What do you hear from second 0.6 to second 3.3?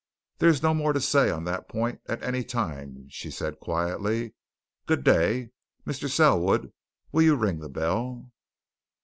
no more to say on that point at any time," she